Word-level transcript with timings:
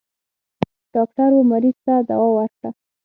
ډاکټر 0.93 1.29
و 1.35 1.41
مريض 1.51 1.77
ته 1.85 1.93
دوا 2.09 2.27
ورکړه. 2.37 2.69